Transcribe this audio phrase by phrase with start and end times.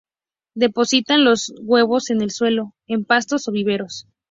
[0.55, 4.07] Depositan los huevos en el suelo, en pastos o viveros.